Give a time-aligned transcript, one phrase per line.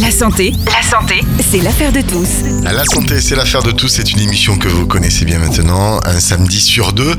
[0.00, 2.42] La santé, la santé, c'est l'affaire de tous.
[2.64, 3.88] La santé, c'est l'affaire de tous.
[3.88, 6.00] C'est une émission que vous connaissez bien maintenant.
[6.04, 7.14] Un samedi sur deux,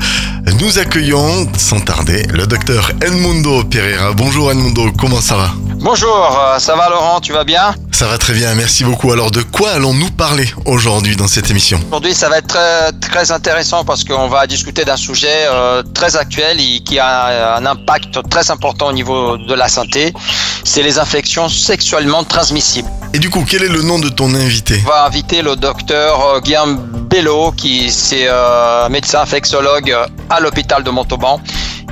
[0.60, 4.12] nous accueillons sans tarder le docteur Edmundo Pereira.
[4.12, 5.50] Bonjour Edmundo, comment ça va?
[5.76, 7.74] Bonjour, euh, ça va Laurent, tu vas bien?
[7.94, 9.12] Ça va très bien, merci beaucoup.
[9.12, 13.30] Alors de quoi allons-nous parler aujourd'hui dans cette émission Aujourd'hui, ça va être très, très
[13.30, 18.28] intéressant parce qu'on va discuter d'un sujet euh, très actuel et qui a un impact
[18.28, 20.12] très important au niveau de la santé.
[20.64, 22.88] C'est les infections sexuellement transmissibles.
[23.12, 26.20] Et du coup, quel est le nom de ton invité On va inviter le docteur
[26.20, 29.96] euh, Guillaume Bello, qui c'est euh, médecin infectiologue
[30.30, 31.40] à l'hôpital de Montauban,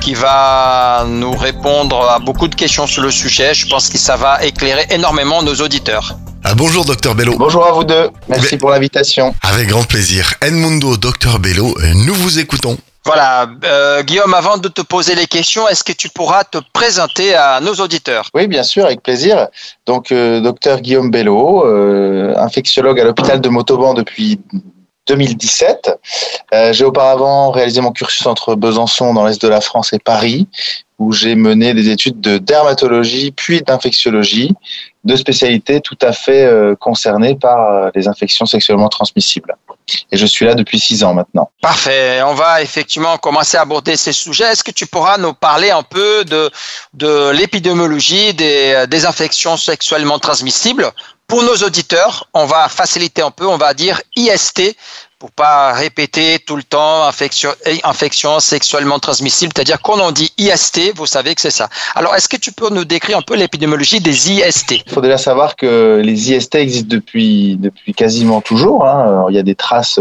[0.02, 3.54] qui va nous répondre à beaucoup de questions sur le sujet.
[3.54, 6.16] Je pense que ça va éclairer énormément nos auditeurs.
[6.42, 7.34] Ah, bonjour docteur Bello.
[7.38, 9.32] Bonjour à vous deux, merci Mais- pour l'invitation.
[9.42, 10.34] Avec grand plaisir.
[10.40, 12.76] Edmundo, docteur Bello, nous vous écoutons.
[13.04, 17.34] Voilà, euh, Guillaume, avant de te poser les questions, est-ce que tu pourras te présenter
[17.34, 18.28] à nos auditeurs?
[18.34, 19.48] Oui, bien sûr, avec plaisir.
[19.86, 24.40] Donc, euh, docteur Guillaume Bello, euh, infectiologue à l'hôpital de Montauban depuis
[25.08, 25.90] 2017.
[26.54, 30.46] Euh, j'ai auparavant réalisé mon cursus entre Besançon, dans l'est de la France, et Paris,
[30.98, 34.54] où j'ai mené des études de dermatologie puis d'infectiologie,
[35.04, 39.56] deux spécialités tout à fait euh, concernées par euh, les infections sexuellement transmissibles.
[40.12, 41.50] Et je suis là depuis six ans maintenant.
[41.60, 44.44] Parfait, on va effectivement commencer à aborder ces sujets.
[44.44, 46.48] Est-ce que tu pourras nous parler un peu de,
[46.94, 50.92] de l'épidémiologie des, des infections sexuellement transmissibles
[51.32, 54.76] Pour nos auditeurs, on va faciliter un peu, on va dire IST
[55.22, 61.06] pour pas répéter tout le temps infection, sexuellement transmissible, c'est-à-dire quand on dit IST, vous
[61.06, 61.68] savez que c'est ça.
[61.94, 65.18] Alors, est-ce que tu peux nous décrire un peu l'épidémiologie des IST Il faut déjà
[65.18, 68.84] savoir que les IST existent depuis, depuis quasiment toujours.
[68.84, 69.26] Hein.
[69.28, 70.00] Il y a des traces,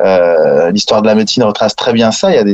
[0.00, 2.32] euh, l'histoire de la médecine retrace très bien ça.
[2.32, 2.44] Il y a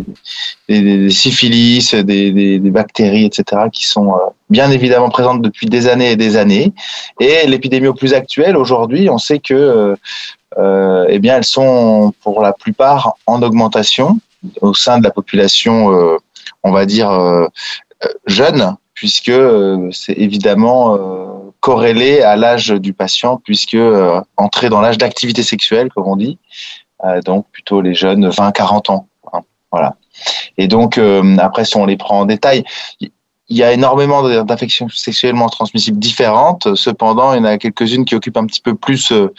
[0.82, 4.18] des, syphilis, des, bactéries, etc., qui sont euh,
[4.50, 6.74] bien évidemment présentes depuis des années et des années.
[7.20, 9.96] Et l'épidémie au plus actuelle, aujourd'hui, on sait que euh, euh,
[10.58, 14.18] eh bien, elles sont pour la plupart en augmentation
[14.60, 16.16] au sein de la population, euh,
[16.62, 17.46] on va dire, euh,
[18.04, 24.68] euh, jeune, puisque euh, c'est évidemment euh, corrélé à l'âge du patient, puisque euh, entrer
[24.68, 26.38] dans l'âge d'activité sexuelle, comme on dit,
[27.04, 29.08] euh, donc plutôt les jeunes 20-40 ans.
[29.32, 29.96] hein, voilà.
[30.56, 32.64] Et donc, euh, après, si on les prend en détail,
[33.48, 36.74] il y a énormément d'infections sexuellement transmissibles différentes.
[36.74, 39.32] Cependant, il y en a quelques-unes qui occupent un petit peu plus euh,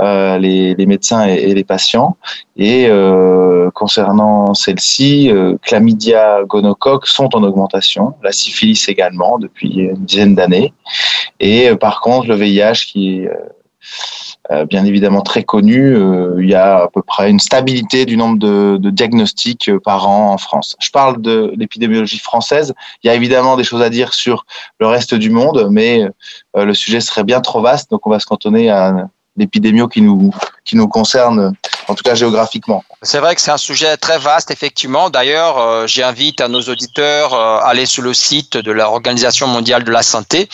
[0.00, 2.16] euh, les, les médecins et, les patients.
[2.56, 8.14] Et euh, concernant celles-ci, euh, chlamydia, gonocoque sont en augmentation.
[8.24, 10.72] La syphilis également depuis une dizaine d'années.
[11.38, 13.36] Et euh, par contre, le VIH qui est euh,
[14.68, 18.38] bien évidemment très connu, euh, il y a à peu près une stabilité du nombre
[18.38, 20.76] de, de diagnostics euh, par an en France.
[20.80, 22.74] Je parle de l'épidémiologie française.
[23.02, 24.44] Il y a évidemment des choses à dire sur
[24.80, 26.02] le reste du monde, mais
[26.56, 30.00] euh, le sujet serait bien trop vaste, donc on va se cantonner à l'épidémio qui
[30.00, 30.32] nous,
[30.64, 31.52] qui nous concerne,
[31.88, 32.84] en tout cas géographiquement.
[33.02, 35.10] C'est vrai que c'est un sujet très vaste, effectivement.
[35.10, 39.84] D'ailleurs, euh, j'invite à nos auditeurs euh, à aller sur le site de l'Organisation mondiale
[39.84, 40.48] de la santé,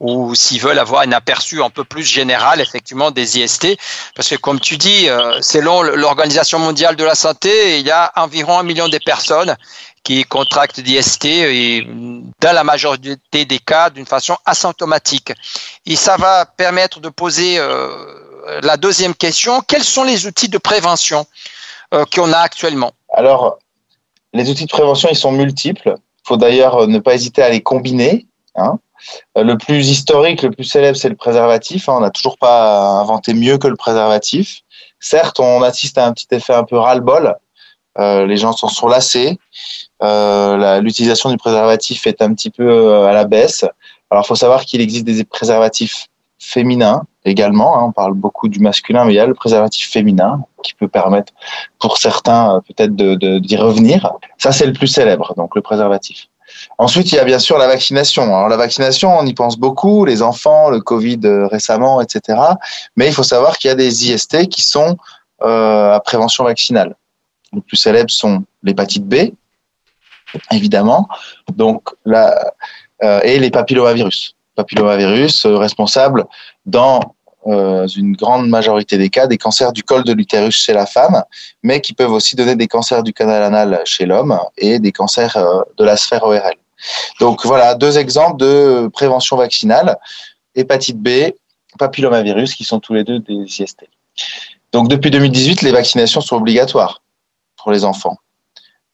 [0.00, 3.76] ou s'ils veulent avoir un aperçu un peu plus général, effectivement, des IST.
[4.14, 8.12] Parce que, comme tu dis, euh, selon l'Organisation mondiale de la santé, il y a
[8.16, 9.56] environ un million de personnes
[10.06, 11.84] qui contractent d'IST et
[12.40, 15.32] dans la majorité des cas d'une façon asymptomatique.
[15.84, 17.96] Et ça va permettre de poser euh,
[18.62, 19.60] la deuxième question.
[19.66, 21.26] Quels sont les outils de prévention
[21.94, 22.92] euh, qu'on a actuellement?
[23.14, 23.58] Alors,
[24.32, 25.94] les outils de prévention, ils sont multiples.
[25.98, 28.26] Il faut d'ailleurs euh, ne pas hésiter à les combiner.
[28.56, 28.78] hein.
[29.38, 31.88] Euh, Le plus historique, le plus célèbre, c'est le préservatif.
[31.88, 31.94] hein.
[31.96, 34.60] On n'a toujours pas inventé mieux que le préservatif.
[35.00, 37.36] Certes, on assiste à un petit effet un peu ras-le-bol.
[37.98, 39.38] Euh, les gens s'en sont lassés.
[40.02, 43.64] Euh, la- L'utilisation du préservatif est un petit peu euh, à la baisse.
[44.10, 46.06] Alors, il faut savoir qu'il existe des préservatifs
[46.46, 47.78] féminins également.
[47.78, 47.84] hein.
[47.88, 51.32] On parle beaucoup du masculin, mais il y a le préservatif féminin qui peut permettre
[51.80, 54.12] pour certains euh, peut-être de- de- d'y revenir.
[54.38, 56.26] Ça, c'est le plus célèbre, donc le préservatif.
[56.78, 58.22] Ensuite, il y a bien sûr la vaccination.
[58.22, 62.38] Alors la vaccination, on y pense beaucoup, les enfants, le Covid euh, récemment, etc.
[62.96, 64.96] Mais il faut savoir qu'il y a des IST qui sont
[65.42, 66.94] euh, à prévention vaccinale.
[67.52, 69.14] Les plus célèbres sont l'hépatite B,
[70.52, 71.08] évidemment,
[71.54, 74.35] donc euh, et les papillomavirus.
[74.56, 76.24] Papillomavirus euh, responsables
[76.64, 77.00] dans
[77.46, 81.22] euh, une grande majorité des cas des cancers du col de l'utérus chez la femme,
[81.62, 85.36] mais qui peuvent aussi donner des cancers du canal anal chez l'homme et des cancers
[85.36, 86.56] euh, de la sphère ORL.
[87.20, 89.96] Donc voilà deux exemples de prévention vaccinale
[90.56, 91.32] hépatite B,
[91.78, 93.86] papillomavirus, qui sont tous les deux des IST.
[94.72, 97.02] Donc depuis 2018, les vaccinations sont obligatoires
[97.56, 98.16] pour les enfants.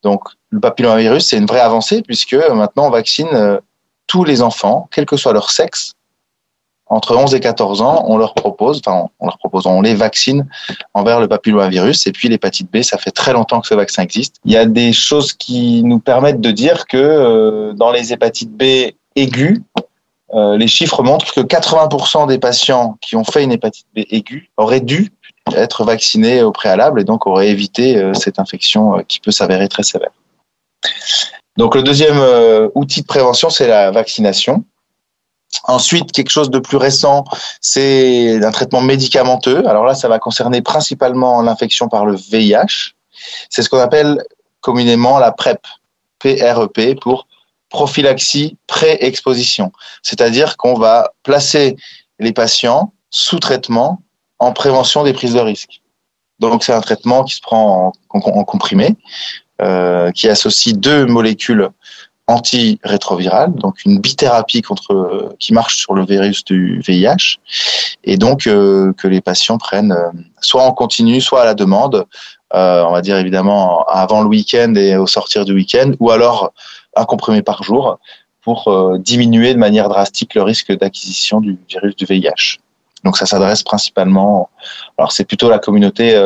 [0.02, 3.60] Donc le papillomavirus, c'est une vraie avancée puisque maintenant on vaccine
[4.06, 5.94] tous les enfants, quel que soit leur sexe,
[6.92, 10.46] entre 11 et 14 ans, on leur propose, enfin, on leur propose, on les vaccine
[10.92, 12.06] envers le papillomavirus.
[12.06, 14.36] Et puis l'hépatite B, ça fait très longtemps que ce vaccin existe.
[14.44, 18.52] Il y a des choses qui nous permettent de dire que euh, dans les hépatites
[18.52, 19.62] B aiguës,
[20.34, 24.50] euh, les chiffres montrent que 80% des patients qui ont fait une hépatite B aiguë
[24.58, 25.12] auraient dû
[25.56, 29.82] être vaccinés au préalable et donc auraient évité euh, cette infection qui peut s'avérer très
[29.82, 30.12] sévère.
[31.56, 32.18] Donc le deuxième
[32.74, 34.64] outil de prévention, c'est la vaccination.
[35.64, 37.24] Ensuite, quelque chose de plus récent,
[37.60, 39.66] c'est un traitement médicamenteux.
[39.68, 42.94] Alors là, ça va concerner principalement l'infection par le VIH.
[43.50, 44.22] C'est ce qu'on appelle
[44.60, 45.60] communément la PrEP,
[46.18, 47.26] PREP, pour
[47.68, 49.72] prophylaxie pré-exposition.
[50.02, 51.76] C'est-à-dire qu'on va placer
[52.18, 54.02] les patients sous traitement
[54.38, 55.80] en prévention des prises de risque.
[56.38, 59.51] Donc c'est un traitement qui se prend en, comprimé, euh,
[60.14, 61.70] qui associe deux molécules
[62.26, 67.38] antirétrovirale, donc une bithérapie contre qui marche sur le virus du VIH,
[68.04, 70.10] et donc euh, que les patients prennent euh,
[70.40, 72.06] soit en continu, soit à la demande,
[72.54, 76.52] euh, on va dire évidemment avant le week-end et au sortir du week-end, ou alors
[76.96, 77.98] un comprimé par jour
[78.42, 82.58] pour diminuer de manière drastique le risque d'acquisition du virus du VIH.
[83.04, 84.50] Donc ça s'adresse principalement,
[84.98, 86.20] alors c'est plutôt la communauté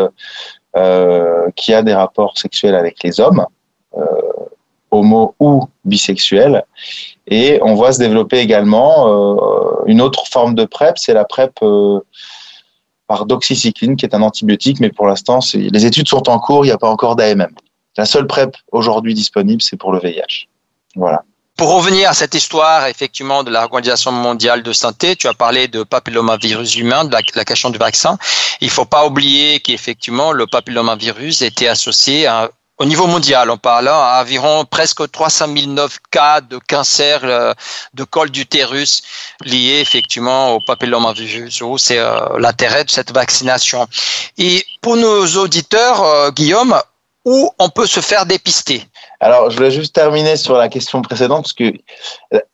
[1.55, 3.46] qui a des rapports sexuels avec les hommes
[4.90, 6.64] homo ou bisexuel.
[7.26, 11.52] Et on voit se développer également euh, une autre forme de PrEP, c'est la PrEP
[11.62, 12.00] euh,
[13.06, 16.69] par doxycycline, qui est un antibiotique, mais pour l'instant, les études sont en cours, il
[16.69, 17.52] n'y a pas encore d'AMM.
[17.96, 20.49] La seule PrEP aujourd'hui disponible, c'est pour le VIH.
[20.96, 21.23] Voilà.
[21.56, 25.85] Pour revenir à cette histoire, effectivement, de l'Organisation mondiale de santé, tu as parlé de
[25.85, 28.19] papillomavirus humain, de la, question du vaccin.
[28.61, 32.29] Il faut pas oublier qu'effectivement, le papillomavirus était associé
[32.79, 37.55] au niveau mondial, on parle à environ presque 300 009 cas de cancer euh,
[37.94, 39.02] de col d'utérus
[39.47, 41.62] liés effectivement au papillomavirus.
[41.79, 43.88] C'est euh, l'intérêt de cette vaccination.
[44.37, 46.79] Et pour nos auditeurs, euh, Guillaume,
[47.25, 48.87] où on peut se faire dépister?
[49.20, 51.72] Alors, je voulais juste terminer sur la question précédente parce que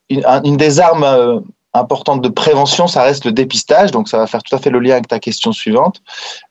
[0.08, 1.42] une des armes
[1.74, 3.90] importante de prévention, ça reste le dépistage.
[3.90, 6.02] Donc, ça va faire tout à fait le lien avec ta question suivante.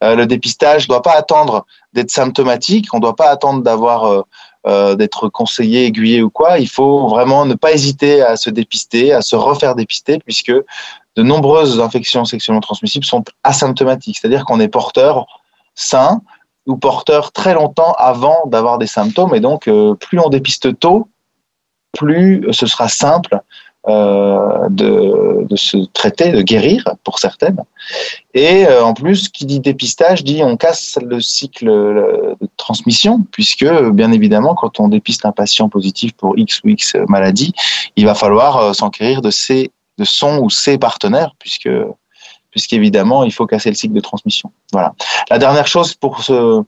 [0.04, 2.88] Euh, le dépistage ne doit pas attendre d'être symptomatique.
[2.94, 4.22] On ne doit pas attendre d'avoir euh,
[4.68, 6.58] euh, d'être conseillé, aiguillé ou quoi.
[6.60, 11.24] Il faut vraiment ne pas hésiter à se dépister, à se refaire dépister, puisque de
[11.24, 14.18] nombreuses infections sexuellement transmissibles sont asymptomatiques.
[14.20, 15.28] C'est-à-dire qu'on est porteur
[15.76, 16.22] sain
[16.68, 19.34] ou porteur très longtemps avant d'avoir des symptômes.
[19.36, 19.70] Et donc,
[20.00, 21.08] plus on dépiste tôt,
[21.94, 23.42] plus ce sera simple
[23.90, 27.58] euh, de, de, se traiter, de guérir pour certaines.
[28.36, 33.66] Et euh, en plus, qui dit dépistage dit on casse le cycle de transmission, puisque
[33.90, 37.54] bien évidemment, quand on dépiste un patient positif pour X ou X maladie,
[37.96, 41.70] il va falloir euh, s'enquérir de, ses, de son ou ses partenaires, puisque
[42.52, 44.52] puisqu'évidemment, il faut casser le cycle de transmission.
[44.72, 44.94] Voilà.
[45.30, 46.62] La dernière chose pour ce,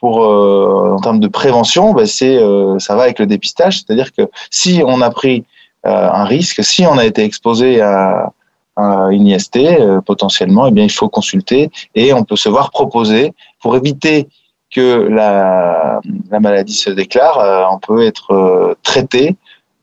[0.00, 4.12] pour euh, en termes de prévention, ben c'est euh, ça va avec le dépistage, c'est-à-dire
[4.12, 5.44] que si on a pris
[5.86, 6.64] euh, un risque.
[6.64, 8.32] Si on a été exposé à,
[8.76, 13.32] une IST, euh, potentiellement, eh bien, il faut consulter et on peut se voir proposer
[13.62, 14.28] pour éviter
[14.74, 16.00] que la,
[16.30, 19.36] maladie se déclare, euh, on peut être traité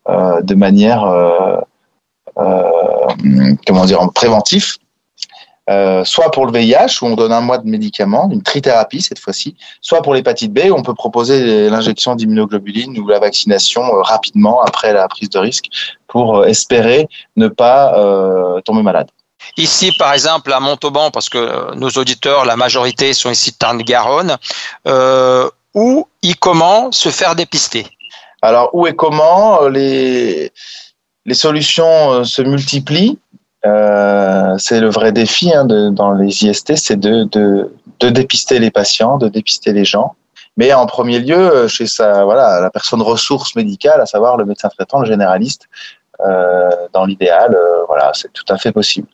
[0.07, 1.01] de manière
[2.35, 4.77] comment dire préventif
[5.69, 9.19] euh, soit pour le VIH où on donne un mois de médicaments, une trithérapie cette
[9.19, 14.01] fois-ci, soit pour l'hépatite B où on peut proposer l'injection d'immunoglobuline ou la vaccination euh,
[14.01, 15.67] rapidement après la prise de risque
[16.07, 17.93] pour euh, espérer ne pas
[18.65, 19.09] tomber malade.
[19.57, 24.37] Ici, par exemple, à Montauban, parce que nos auditeurs, la majorité sont ici de Tarn-Garonne,
[25.73, 27.85] où et comment se faire dépister?
[28.41, 30.51] Alors, où et comment les,
[31.25, 33.17] les solutions se multiplient.
[33.65, 37.69] Euh, c'est le vrai défi hein, dans les IST, c'est de,
[38.01, 40.15] dépister les patients, de dépister les gens.
[40.57, 44.69] Mais en premier lieu, euh, chez voilà, la personne ressource médicale, à savoir le médecin
[44.69, 45.67] traitant, le généraliste,
[46.19, 49.07] euh, dans l'idéal, voilà, c'est tout à fait possible.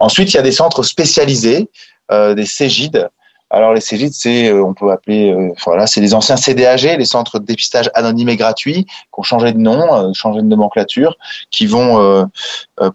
[0.00, 1.68] Ensuite, il y a des centres spécialisés,
[2.10, 3.08] des CEGID,
[3.54, 7.04] alors les CGID, c'est, euh, on peut appeler, euh, voilà, c'est les anciens CDAG, les
[7.04, 11.16] centres de dépistage anonymes et gratuits, qui ont changé de nom, euh, changé de nomenclature,
[11.50, 11.94] qui vont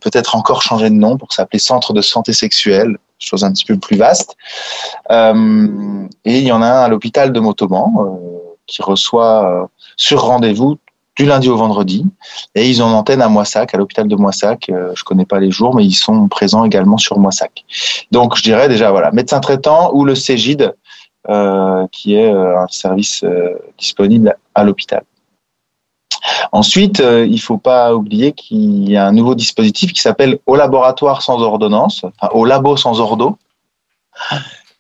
[0.02, 3.78] peut-être encore changer de nom pour s'appeler centre de santé sexuelle, chose un petit peu
[3.78, 4.36] plus vaste.
[5.10, 5.34] et
[6.26, 8.20] il y en a un à l'hôpital de Motoban
[8.68, 10.78] qui reçoit sur rendez-vous
[11.20, 12.06] du lundi au vendredi.
[12.56, 14.70] Et ils ont une antenne à Moissac, à l'hôpital de Moissac.
[14.70, 17.66] Euh, je connais pas les jours, mais ils sont présents également sur Moissac.
[18.12, 20.74] Donc, je dirais déjà, voilà, médecin traitant ou le CEGID,
[21.30, 23.26] euh, qui est euh, un service
[23.78, 25.04] disponible à l'hôpital.
[26.52, 30.40] Ensuite, euh, il ne faut pas oublier qu'il y a un nouveau dispositif qui s'appelle
[30.46, 33.38] au laboratoire sans ordonnance, au labo sans ordo.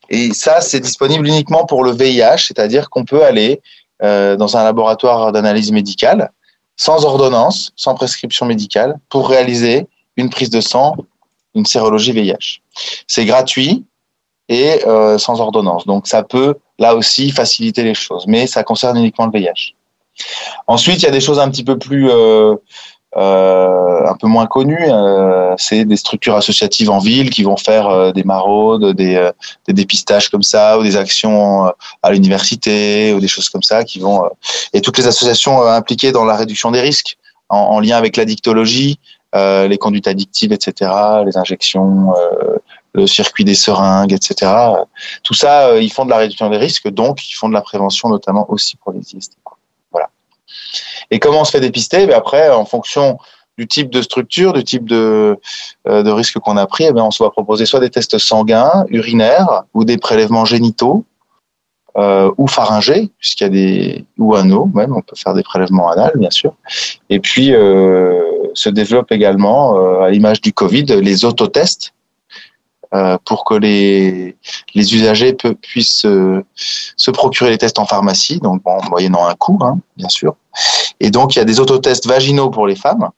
[0.09, 3.61] Et ça, c'est disponible uniquement pour le VIH, c'est-à-dire qu'on peut aller
[4.03, 6.31] euh, dans un laboratoire d'analyse médicale
[6.75, 10.95] sans ordonnance, sans prescription médicale, pour réaliser une prise de sang,
[11.53, 12.61] une sérologie VIH.
[13.05, 13.85] C'est gratuit
[14.47, 15.85] et euh, sans ordonnance.
[15.85, 19.75] Donc ça peut là aussi faciliter les choses, mais ça concerne uniquement le VIH.
[20.67, 22.55] Ensuite, il y a des choses un petit peu plus, euh,
[23.15, 24.87] un peu moins connues.
[24.89, 29.31] Euh, c'est des structures associatives en ville qui vont faire euh, des maraudes, des, euh,
[29.67, 33.83] des, dépistages comme ça, ou des actions euh, à l'université, ou des choses comme ça,
[33.83, 34.29] qui vont
[34.73, 37.17] et toutes les associations impliquées dans la réduction des risques,
[37.49, 38.99] en, en lien avec l'addictologie,
[39.33, 40.91] les conduites addictives, etc.,
[41.25, 42.13] les injections
[42.93, 44.51] le circuit des seringues, etc.
[45.21, 48.09] Tout ça, ils font de la réduction des risques, donc ils font de la prévention,
[48.09, 49.37] notamment aussi pour les IST.
[51.11, 52.05] Et comment on se fait dépister?
[52.05, 53.17] Ben Après, en fonction
[53.57, 55.37] du type de structure, du type de,
[55.87, 58.85] euh, risque qu'on a pris, eh bien, on se va proposer soit des tests sanguins,
[58.89, 61.03] urinaires ou des prélèvements génitaux
[61.97, 65.89] euh, ou pharyngés, puisqu'il y a des ou anneaux même, on peut faire des prélèvements
[65.89, 66.53] anal bien sûr.
[67.09, 68.21] Et puis euh,
[68.53, 71.93] se développe également, à l'image du Covid, les autotests
[73.25, 74.35] pour que les,
[74.73, 79.59] les usagers puissent euh, se procurer les tests en pharmacie, donc en moyennant un coût,
[79.61, 80.35] hein, bien sûr.
[80.99, 83.09] Et donc, il y a des autotests vaginaux pour les femmes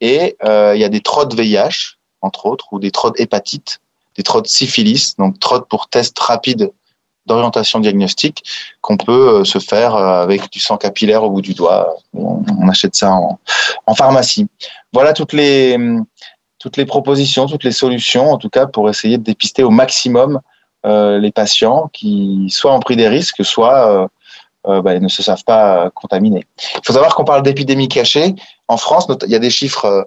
[0.00, 3.80] et euh, il y a des trottes VIH, entre autres, ou des trottes hépatite,
[4.16, 6.72] des trottes syphilis, donc trottes pour tests rapides
[7.26, 8.44] d'orientation diagnostique
[8.82, 11.96] qu'on peut se faire avec du sang capillaire au bout du doigt.
[12.12, 14.46] On, achète ça en, pharmacie.
[14.92, 15.78] Voilà toutes les
[16.64, 20.40] toutes les propositions, toutes les solutions, en tout cas pour essayer de dépister au maximum
[20.86, 24.08] euh, les patients qui soit ont pris des risques, soit euh,
[24.66, 26.46] euh, bah, ne se savent pas contaminer.
[26.76, 28.34] Il faut savoir qu'on parle d'épidémie cachée.
[28.66, 30.06] En France, il y a des chiffres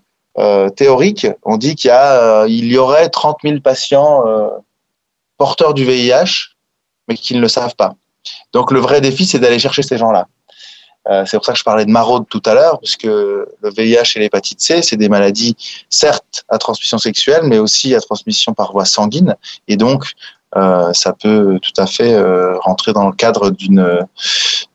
[0.75, 1.27] théoriques.
[1.43, 4.23] On dit qu'il y aurait 30 000 patients
[5.37, 6.55] porteurs du VIH,
[7.07, 7.93] mais qui ne le savent pas.
[8.51, 10.27] Donc le vrai défi, c'est d'aller chercher ces gens-là.
[11.09, 14.13] Euh, c'est pour ça que je parlais de maraude tout à l'heure, puisque le VIH
[14.15, 15.55] et l'hépatite C, c'est des maladies
[15.89, 19.35] certes à transmission sexuelle, mais aussi à transmission par voie sanguine.
[19.67, 20.11] Et donc,
[20.55, 24.07] euh, ça peut tout à fait euh, rentrer dans le cadre d'une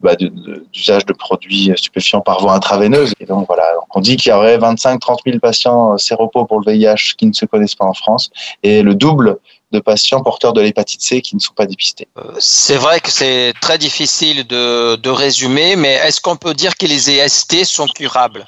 [0.01, 3.15] bah, d'usage de, produits stupéfiants par voie intraveineuse.
[3.21, 7.15] Et donc voilà, on dit qu'il y aurait 25-30 000 patients séropos pour le VIH
[7.17, 8.31] qui ne se connaissent pas en France,
[8.63, 9.39] et le double
[9.73, 12.07] de patients porteurs de l'hépatite C qui ne sont pas dépistés.
[12.39, 16.87] C'est vrai que c'est très difficile de, de résumer, mais est-ce qu'on peut dire que
[16.87, 18.47] les EST sont curables?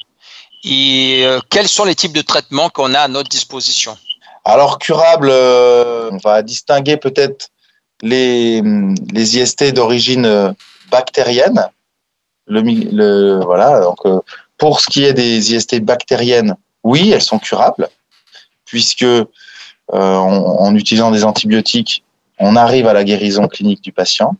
[0.64, 3.96] Et quels sont les types de traitements qu'on a à notre disposition?
[4.44, 7.48] Alors, curable, euh, on va distinguer peut-être
[8.02, 8.62] les,
[9.12, 10.52] les IST d'origine euh,
[10.90, 11.68] bactérienne.
[12.46, 14.20] Le, le, voilà, donc, euh,
[14.58, 17.88] pour ce qui est des IST bactériennes, oui, elles sont curables,
[18.66, 19.24] puisque euh,
[19.92, 22.04] en, en, utilisant des antibiotiques,
[22.38, 24.36] on arrive à la guérison clinique du patient.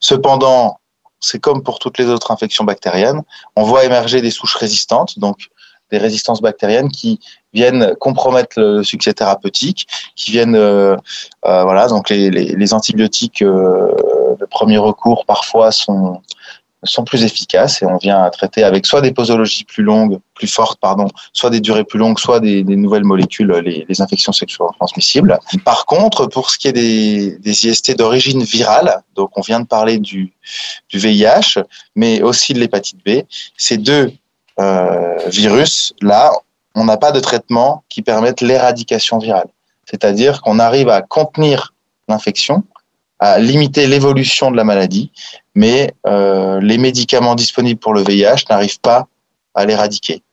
[0.00, 0.78] Cependant,
[1.20, 3.22] c'est comme pour toutes les autres infections bactériennes,
[3.56, 5.48] on voit émerger des souches résistantes, donc
[5.90, 7.20] des résistances bactériennes qui
[7.52, 10.96] viennent compromettre le succès thérapeutique, qui viennent, euh,
[11.44, 13.94] euh, voilà, donc les, les, les antibiotiques euh,
[14.40, 16.22] de premier recours parfois sont
[16.84, 20.80] sont plus efficaces et on vient traiter avec soit des posologies plus longues, plus fortes,
[20.80, 24.72] pardon, soit des durées plus longues, soit des, des nouvelles molécules, les, les, infections sexuellement
[24.72, 25.38] transmissibles.
[25.64, 29.66] Par contre, pour ce qui est des, des IST d'origine virale, donc on vient de
[29.66, 30.32] parler du,
[30.88, 31.62] du VIH,
[31.94, 33.22] mais aussi de l'hépatite B,
[33.56, 34.12] ces deux
[34.58, 36.32] euh, virus, là,
[36.74, 39.48] on n'a pas de traitement qui permette l'éradication virale.
[39.84, 41.74] C'est-à-dire qu'on arrive à contenir
[42.08, 42.64] l'infection,
[43.22, 45.12] à limiter l'évolution de la maladie,
[45.54, 49.06] mais euh, les médicaments disponibles pour le VIH n'arrivent pas
[49.54, 50.24] à l'éradiquer.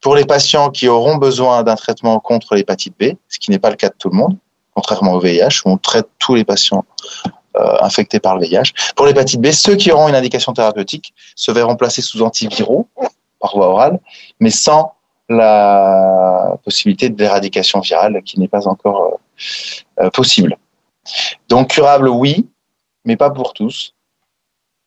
[0.00, 3.70] Pour les patients qui auront besoin d'un traitement contre l'hépatite B, ce qui n'est pas
[3.70, 4.36] le cas de tout le monde,
[4.72, 6.84] contrairement au VIH, où on traite tous les patients
[7.56, 8.70] euh, infectés par le VIH.
[8.94, 12.86] Pour l'hépatite B, ceux qui auront une indication thérapeutique se verront placés sous antiviraux
[13.40, 13.98] par voie orale,
[14.38, 14.92] mais sans
[15.28, 20.56] la possibilité d'éradication virale qui n'est pas encore euh, euh, possible.
[21.48, 22.48] Donc curable, oui,
[23.04, 23.94] mais pas pour tous.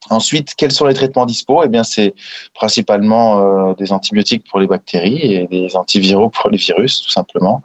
[0.10, 1.64] Ensuite, quels sont les traitements dispo?
[1.64, 2.16] Eh bien, c'est
[2.54, 7.62] principalement euh, des antibiotiques pour les bactéries et des antiviraux pour les virus, tout simplement.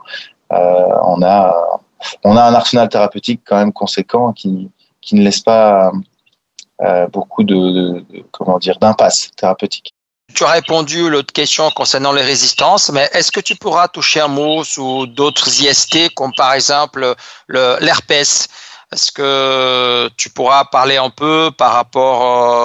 [0.51, 0.57] Euh,
[1.03, 1.55] on a
[2.23, 4.69] on a un arsenal thérapeutique quand même conséquent qui
[5.01, 5.91] qui ne laisse pas
[6.81, 9.93] euh, beaucoup de, de, comment dire d'impasse thérapeutique.
[10.33, 14.27] Tu as répondu l'autre question concernant les résistances, mais est-ce que tu pourras toucher un
[14.27, 17.15] mot sur d'autres IST, comme par exemple
[17.47, 18.47] l'herpès?
[18.93, 22.23] Est-ce que tu pourras parler un peu par rapport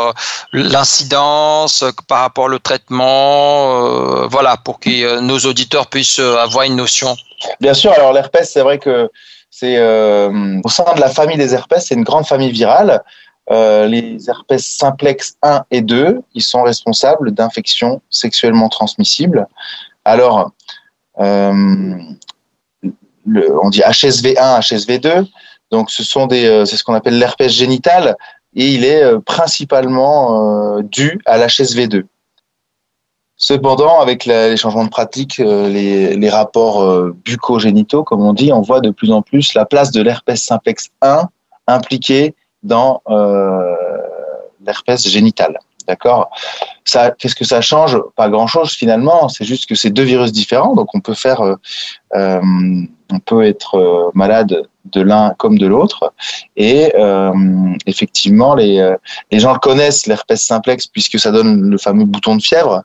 [0.08, 0.14] à
[0.52, 7.16] l'incidence, par rapport au traitement, voilà, pour que nos auditeurs puissent avoir une notion?
[7.60, 9.10] Bien sûr, alors l'herpès, c'est vrai que
[9.50, 13.02] c'est au sein de la famille des herpès, c'est une grande famille virale.
[13.52, 19.46] Euh, les herpès simplex 1 et 2, ils sont responsables d'infections sexuellement transmissibles.
[20.06, 20.52] Alors,
[21.20, 21.94] euh,
[22.82, 25.28] on dit HSV1, HSV2,
[25.70, 28.16] donc ce sont des, euh, c'est ce qu'on appelle l'herpès génital,
[28.54, 32.04] et il est principalement dû à l'HSV2.
[33.36, 36.86] Cependant, avec les changements de pratique, les, les rapports
[37.24, 40.90] bucogénitaux, comme on dit, on voit de plus en plus la place de l'herpès simplex
[41.00, 41.28] 1
[41.66, 43.74] impliquée dans euh,
[44.64, 45.58] l'herpès génital.
[45.88, 46.30] D'accord?
[46.84, 47.98] Qu'est-ce que ça change?
[48.14, 49.28] Pas grand-chose finalement.
[49.28, 51.56] C'est juste que c'est deux virus différents, donc on peut faire, euh,
[52.14, 52.40] euh
[53.14, 56.14] on peut être euh, malade de l'un comme de l'autre.
[56.56, 56.92] Et
[57.86, 58.94] effectivement, les,
[59.30, 62.82] les gens le connaissent l'herpès simplex puisque ça donne le fameux bouton de fièvre.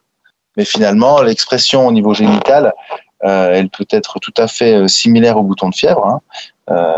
[0.57, 2.73] Mais finalement, l'expression au niveau génital,
[3.21, 6.05] elle peut être tout à fait similaire au bouton de fièvre.
[6.05, 6.21] Hein.
[6.69, 6.97] Euh,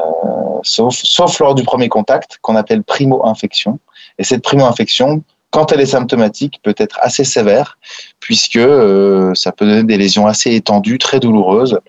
[0.64, 3.80] sauf, sauf lors du premier contact qu'on appelle primo-infection.
[4.18, 7.78] Et cette primo-infection, quand elle est symptomatique, peut être assez sévère,
[8.20, 11.80] puisque euh, ça peut donner des lésions assez étendues, très douloureuses.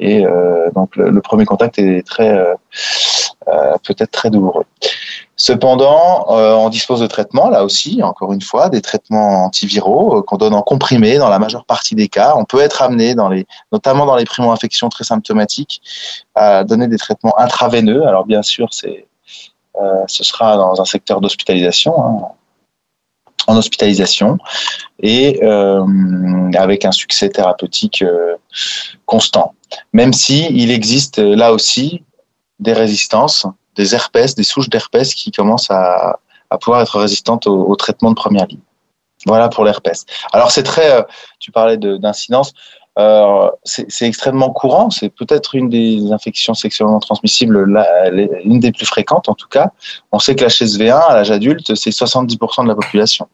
[0.00, 2.36] Et euh, donc le, premier contact est très
[3.84, 4.64] peut-être très douloureux.
[5.36, 10.54] Cependant, on dispose de traitements, là aussi, encore une fois, des traitements antiviraux qu'on donne
[10.54, 12.34] en comprimé dans la majeure partie des cas.
[12.36, 15.82] On peut être amené, dans les, notamment dans les primo-infections très symptomatiques,
[16.34, 18.06] à donner des traitements intraveineux.
[18.06, 19.06] Alors bien sûr, c'est,
[19.80, 22.28] euh, ce sera dans un secteur d'hospitalisation, hein,
[23.46, 24.38] en hospitalisation,
[25.00, 25.84] et euh,
[26.54, 28.36] avec un succès thérapeutique euh,
[29.06, 29.54] constant.
[29.92, 32.02] Même si il existe là aussi
[32.58, 36.18] des résistances, des herpès, des souches d'herpès qui commencent à,
[36.60, 38.60] pouvoir être résistantes au, au, traitement de première ligne.
[39.26, 40.04] Voilà pour l'herpès.
[40.32, 41.06] Alors c'est très,
[41.38, 42.52] tu parlais d'incidence.
[42.98, 44.90] Euh, c'est extrêmement courant.
[44.90, 47.56] C'est peut-être une des infections sexuellement transmissibles,
[48.44, 49.70] une des plus fréquentes en tout cas.
[50.12, 53.28] On sait que la HSV1 à l'âge adulte, c'est 70% de la population.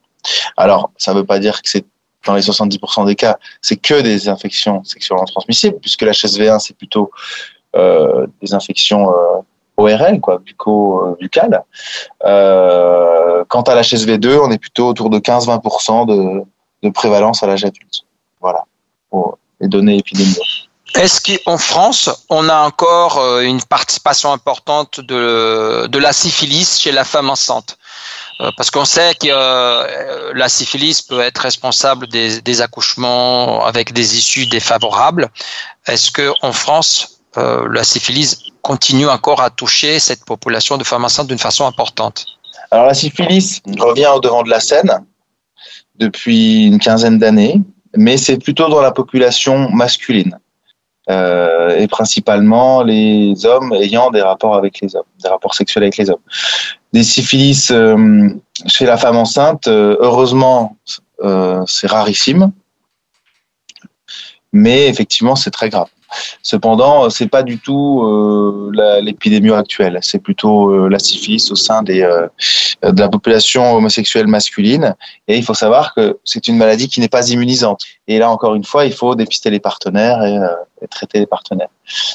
[0.56, 1.78] Alors, ça ne veut pas dire que
[2.26, 6.76] dans les 70% des cas, c'est que des infections sexuellement transmissibles, puisque la HSV1, c'est
[6.76, 7.10] plutôt
[7.76, 9.40] euh, des infections euh,
[9.76, 11.62] ORL, bucco-buccales.
[12.20, 16.44] Quant à la HSV2, on est plutôt autour de 15-20% de,
[16.82, 18.02] de prévalence à l'âge adulte.
[18.40, 18.64] Voilà
[19.60, 20.66] les données épidémiologiques.
[20.94, 26.90] Est-ce qu'en France, on a encore euh, une participation importante de, de la syphilis chez
[26.90, 27.76] la femme enceinte?
[28.40, 33.92] Euh, parce qu'on sait que euh, la syphilis peut être responsable des, des, accouchements avec
[33.92, 35.28] des issues défavorables.
[35.86, 41.26] Est-ce que en France, la syphilis continue encore à toucher cette population de femmes enceintes
[41.26, 42.24] d'une façon importante?
[42.70, 44.90] Alors la syphilis revient au devant de la scène
[45.96, 47.60] depuis une quinzaine d'années
[47.96, 50.38] mais c'est plutôt dans la population masculine.
[51.08, 55.96] Euh, et principalement les hommes ayant des rapports avec les hommes, des rapports sexuels avec
[55.98, 56.22] les hommes.
[56.92, 58.28] Des syphilis euh,
[58.66, 60.76] chez la femme enceinte, euh, heureusement,
[61.22, 62.50] euh, c'est rarissime,
[64.52, 65.88] mais effectivement, c'est très grave.
[66.42, 69.98] Cependant, c'est pas du tout euh, l'épidémie actuelle.
[70.02, 72.28] C'est plutôt euh, la syphilis au sein des, euh,
[72.82, 74.94] de la population homosexuelle masculine.
[75.28, 77.82] Et il faut savoir que c'est une maladie qui n'est pas immunisante.
[78.06, 80.38] Et là, encore une fois, il faut dépister les partenaires et,
[80.88, 81.70] traiter les partenaires.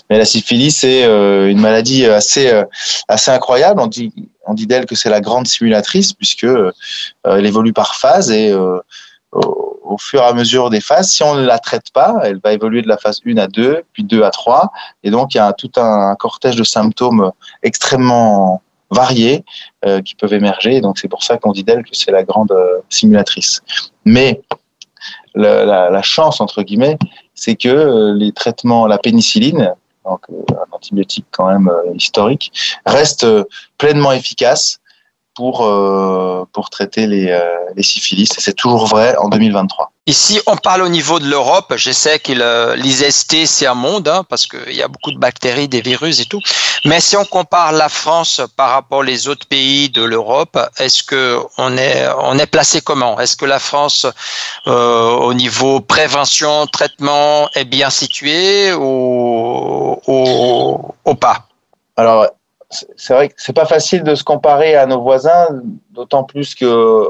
[0.09, 2.63] Mais la syphilis, c'est une maladie assez,
[3.07, 3.81] assez incroyable.
[3.81, 4.13] On dit,
[4.45, 6.47] on dit d'elle que c'est la grande simulatrice puisque
[7.25, 8.55] elle évolue par phase et
[9.91, 11.09] au, fur et à mesure des phases.
[11.09, 13.83] Si on ne la traite pas, elle va évoluer de la phase 1 à 2,
[13.93, 14.71] puis 2 à 3.
[15.03, 17.31] Et donc, il y a tout un, cortège de symptômes
[17.63, 19.45] extrêmement variés
[19.85, 20.81] euh, qui peuvent émerger.
[20.81, 23.61] donc, c'est pour ça qu'on dit d'elle que c'est la grande euh, simulatrice.
[24.03, 24.41] Mais
[25.33, 26.97] la, la, chance, entre guillemets,
[27.33, 29.73] c'est que euh, les traitements, la pénicilline,
[30.03, 32.51] donc un antibiotique quand même historique,
[32.85, 33.25] reste
[33.77, 34.80] pleinement efficace
[35.35, 37.41] pour, euh, pour traiter les, euh,
[37.75, 38.29] les syphilis.
[38.37, 39.91] C'est toujours vrai en 2023.
[40.07, 41.73] Ici, on parle au niveau de l'Europe.
[41.77, 42.33] Je sais que
[42.75, 46.25] l'IST, c'est un monde, hein, parce qu'il y a beaucoup de bactéries, des virus et
[46.25, 46.41] tout.
[46.85, 51.39] Mais si on compare la France par rapport aux autres pays de l'Europe, est-ce que
[51.57, 53.19] on est, on est placé comment?
[53.19, 54.07] Est-ce que la France,
[54.65, 61.45] euh, au niveau prévention, traitement, est bien située ou, ou, ou pas?
[61.95, 62.27] Alors,
[62.95, 65.47] c'est vrai que c'est pas facile de se comparer à nos voisins,
[65.91, 67.07] d'autant plus que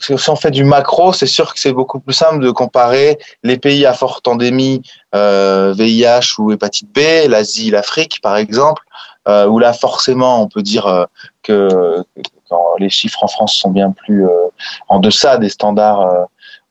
[0.00, 3.56] si on fait du macro, c'est sûr que c'est beaucoup plus simple de comparer les
[3.56, 4.82] pays à forte endémie
[5.14, 8.82] euh, VIH ou hépatite B, l'Asie, l'Afrique par exemple,
[9.28, 11.04] euh, où là forcément on peut dire euh,
[11.42, 12.04] que,
[12.78, 14.48] les chiffres en France sont bien plus euh,
[14.88, 16.24] en deçà des standards euh,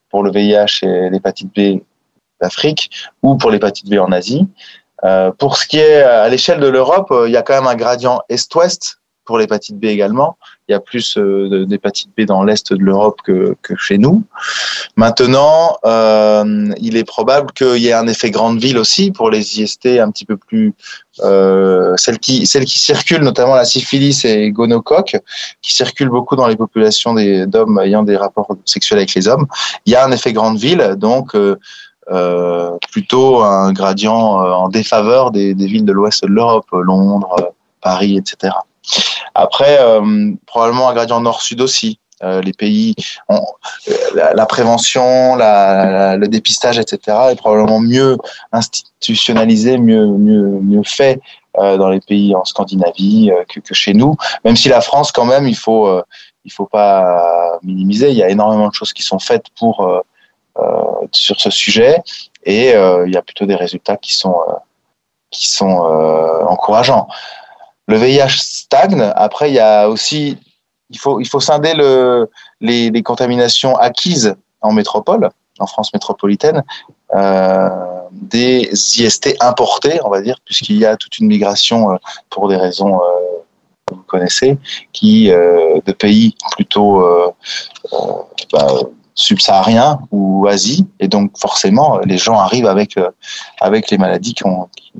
[0.09, 1.81] pour le VIH et l'hépatite B
[2.41, 2.89] d'Afrique
[3.21, 4.47] ou pour l'hépatite B en Asie.
[5.03, 7.75] Euh, pour ce qui est à l'échelle de l'Europe, il y a quand même un
[7.75, 10.39] gradient est-ouest pour l'hépatite B également.
[10.67, 14.23] Il y a plus euh, d'hépatite B dans l'est de l'Europe que, que, chez nous.
[14.95, 19.61] Maintenant, euh, il est probable qu'il y ait un effet grande ville aussi pour les
[19.61, 20.73] IST un petit peu plus
[21.19, 25.15] euh, celles qui celles qui circulent, notamment la syphilis et gonocoque,
[25.61, 27.13] qui circulent beaucoup dans les populations
[27.45, 29.45] d'hommes ayant des rapports sexuels avec les hommes.
[29.85, 31.57] Il y a un effet grande ville, donc euh, euh,
[32.91, 38.17] plutôt un gradient euh, en défaveur des, des villes de l'ouest de l'Europe, Londres, Paris,
[38.17, 38.53] etc.
[39.35, 41.99] Après, euh, probablement un gradient nord-sud aussi.
[42.21, 42.95] Euh, les pays,
[43.29, 43.45] ont,
[44.13, 48.17] la, la, prévention, la, la, le dépistage, etc., est probablement mieux
[48.51, 51.21] institutionnalisé, mieux, mieux, mieux fait
[51.57, 54.17] euh, dans les pays en Scandinavie euh, que, que, chez nous.
[54.43, 56.03] Même si la France, quand même, il faut, euh,
[56.43, 58.09] il faut pas minimiser.
[58.09, 60.01] Il y a énormément de choses qui sont faites pour euh,
[61.11, 62.01] sur ce sujet,
[62.43, 64.35] et il y a plutôt des résultats qui sont
[65.31, 65.77] qui sont
[66.47, 67.07] encourageants
[67.89, 69.01] le VIH stagne.
[69.15, 70.37] Après, il y a aussi,
[70.89, 72.29] il faut, il faut scinder le,
[72.61, 76.63] les, contaminations acquises en métropole, en France métropolitaine,
[77.15, 77.69] euh,
[78.11, 81.97] des IST importés, on va dire, puisqu'il y a toute une migration euh,
[82.29, 83.07] pour des raisons euh,
[83.87, 84.59] que vous connaissez,
[84.93, 87.31] qui euh, de pays plutôt euh,
[88.53, 88.67] bah,
[89.19, 92.95] subsahariens ou Asie, et donc forcément, les gens arrivent avec
[93.61, 94.93] avec les maladies qui ont, qui,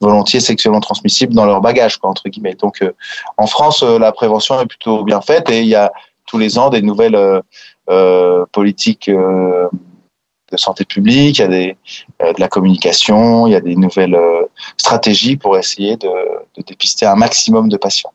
[0.00, 2.54] volontiers sexuellement transmissibles dans leur bagage, quoi, entre guillemets.
[2.54, 2.92] Donc, euh,
[3.36, 5.92] en France, euh, la prévention est plutôt bien faite et il y a
[6.26, 7.40] tous les ans des nouvelles euh,
[7.88, 9.68] euh politiques euh,
[10.50, 11.76] de santé publique, il y a des,
[12.20, 14.16] de la communication, il y a des nouvelles
[14.76, 16.08] stratégies pour essayer de,
[16.56, 18.12] de dépister un maximum de patients.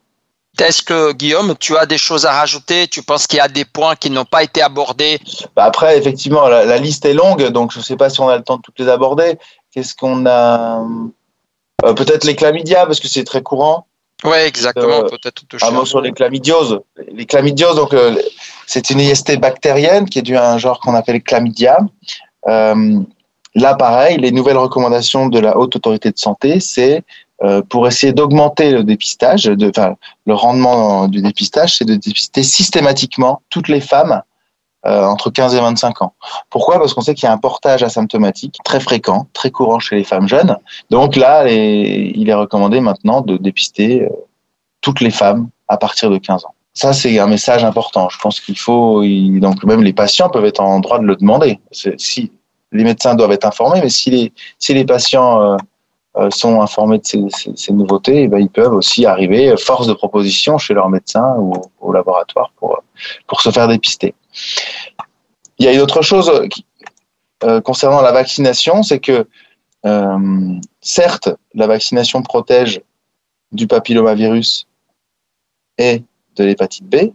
[0.59, 2.87] Est-ce que Guillaume, tu as des choses à rajouter?
[2.87, 5.19] Tu penses qu'il y a des points qui n'ont pas été abordés?
[5.55, 8.29] Bah Après, effectivement, la, la, liste est longue, donc je ne sais pas si on
[8.29, 9.39] a le temps de toutes les aborder.
[9.71, 10.85] Qu'est-ce qu'on a
[11.85, 13.87] euh, peut-être les chlamydia, parce que c'est très courant.
[14.23, 15.03] Oui, exactement.
[15.03, 16.79] Euh, peut-être un mot sur les chlamydioses.
[17.11, 18.15] Les chlamydioses, donc, euh,
[18.67, 21.79] c'est une IST bactérienne qui est due à un genre qu'on appelle chlamydia.
[23.53, 27.03] Là, pareil, les nouvelles recommandations de la Haute Autorité de Santé, c'est
[27.69, 33.67] pour essayer d'augmenter le dépistage, enfin, le rendement du dépistage, c'est de dépister systématiquement toutes
[33.67, 34.21] les femmes
[34.87, 36.13] euh, entre 15 et 25 ans.
[36.49, 36.79] Pourquoi?
[36.79, 40.03] Parce qu'on sait qu'il y a un portage asymptomatique très fréquent, très courant chez les
[40.03, 40.57] femmes jeunes.
[40.89, 44.09] Donc là, il est recommandé maintenant de dépister euh,
[44.81, 46.55] toutes les femmes à partir de 15 ans.
[46.73, 48.09] Ça, c'est un message important.
[48.09, 51.59] Je pense qu'il faut, donc même les patients peuvent être en droit de le demander.
[51.71, 52.31] Si
[52.71, 54.31] les médecins doivent être informés, mais si
[54.69, 55.57] les patients euh, euh
[56.29, 60.73] sont informés de ces, nouveautés, eh ben, ils peuvent aussi arriver force de proposition chez
[60.73, 62.83] leur médecin ou au laboratoire pour
[63.27, 64.13] pour se faire dépister.
[65.57, 66.31] Il y a une autre chose
[67.43, 69.27] euh, concernant la vaccination, c'est que
[69.85, 72.81] euh, certes, la vaccination protège
[73.51, 74.67] du papillomavirus
[75.77, 76.03] et
[76.35, 77.11] de l'hépatite B,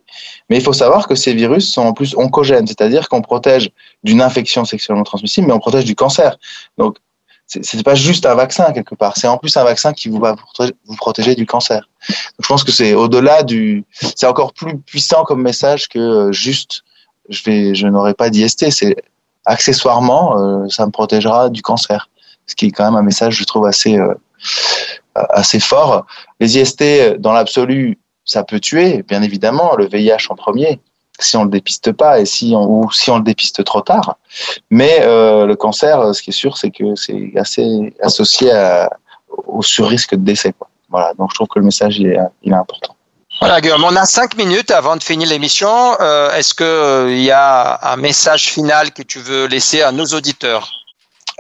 [0.51, 3.71] mais il faut savoir que ces virus sont en plus oncogènes, c'est-à-dire qu'on protège
[4.03, 6.37] d'une infection sexuellement transmissible, mais on protège du cancer.
[6.77, 6.99] Donc,
[7.47, 10.35] c'est pas juste un vaccin quelque part, c'est en plus un vaccin qui vous va
[10.87, 11.89] vous protéger du cancer.
[12.09, 16.83] Je pense que c'est au-delà du, c'est encore plus puissant comme message que juste
[17.29, 18.71] je vais, je n'aurai pas d'IST.
[18.71, 18.97] C'est
[19.45, 22.09] accessoirement, euh, ça me protégera du cancer,
[22.47, 24.15] ce qui est quand même un message, je trouve assez euh,
[25.15, 26.07] assez fort.
[26.41, 30.81] Les IST, dans l'absolu, ça peut tuer, bien évidemment, le VIH en premier,
[31.19, 34.17] si on le dépiste pas et si on, ou si on le dépiste trop tard.
[34.71, 38.91] Mais euh, le cancer, ce qui est sûr, c'est que c'est assez associé à,
[39.47, 40.53] au sur-risque de décès.
[40.53, 40.69] Quoi.
[40.91, 42.95] Voilà, donc je trouve que le message il est, il est important.
[43.41, 45.69] Voilà, Guillaume, on a cinq minutes avant de finir l'émission.
[46.01, 50.07] Euh, Est-ce qu'il euh, y a un message final que tu veux laisser à nos
[50.07, 50.71] auditeurs?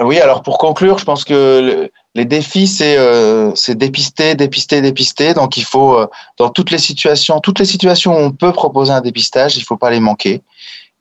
[0.00, 5.34] Oui, alors pour conclure, je pense que le, les défis, c'est euh, dépister, dépister, dépister.
[5.34, 6.06] Donc il faut, euh,
[6.38, 9.66] dans toutes les situations, toutes les situations où on peut proposer un dépistage, il ne
[9.66, 10.40] faut pas les manquer.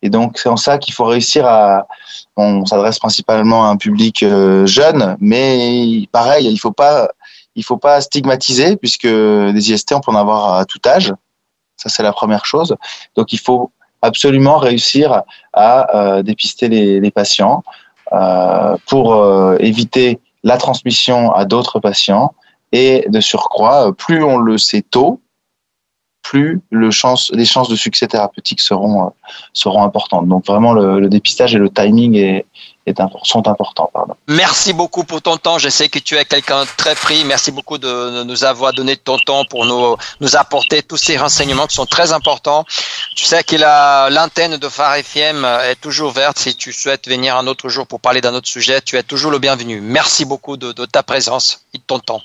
[0.01, 1.87] Et donc c'est en ça qu'il faut réussir à...
[2.35, 7.07] On s'adresse principalement à un public euh, jeune, mais pareil, il ne faut pas
[7.55, 11.13] il faut pas stigmatiser puisque des IST on peut en avoir à tout âge.
[11.77, 12.75] Ça c'est la première chose.
[13.15, 15.23] Donc il faut absolument réussir
[15.53, 17.63] à euh, dépister les, les patients
[18.11, 22.33] euh, pour euh, éviter la transmission à d'autres patients
[22.71, 25.19] et de surcroît, plus on le sait tôt,
[26.21, 29.11] plus les chances de succès thérapeutique seront,
[29.53, 30.27] seront importantes.
[30.27, 32.43] Donc vraiment, le, dépistage et le timing
[33.23, 33.89] sont importants.
[33.93, 34.15] Pardon.
[34.27, 35.57] Merci beaucoup pour ton temps.
[35.57, 37.23] Je sais que tu es quelqu'un très pris.
[37.25, 41.67] Merci beaucoup de nous avoir donné ton temps pour nous, nous apporter tous ces renseignements
[41.67, 42.65] qui sont très importants.
[43.15, 43.55] Tu sais que
[44.13, 46.37] l'antenne de Phare FM est toujours verte.
[46.37, 49.31] Si tu souhaites venir un autre jour pour parler d'un autre sujet, tu es toujours
[49.31, 49.81] le bienvenu.
[49.81, 52.21] Merci beaucoup de, de ta présence et de ton temps.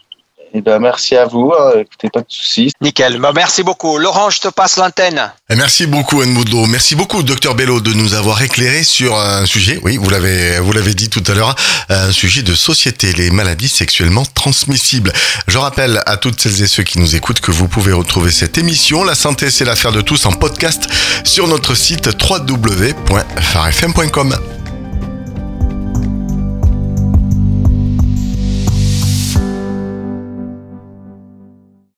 [0.53, 1.53] Eh ben, merci à vous.
[1.57, 1.75] Hein.
[1.81, 2.73] Écoutez, pas de soucis.
[2.81, 3.21] Nickel.
[3.21, 3.99] Ben, merci beaucoup.
[3.99, 5.31] Laurent, je te passe l'antenne.
[5.49, 6.37] Merci beaucoup, Anne.
[6.69, 9.79] Merci beaucoup, docteur Bello, de nous avoir éclairé sur un sujet.
[9.83, 11.55] Oui, vous l'avez, vous l'avez dit tout à l'heure,
[11.89, 15.13] un sujet de société, les maladies sexuellement transmissibles.
[15.47, 18.59] Je rappelle à toutes celles et ceux qui nous écoutent que vous pouvez retrouver cette
[18.59, 20.89] émission, La santé, c'est l'affaire de tous, en podcast
[21.25, 24.60] sur notre site www.farfm.com.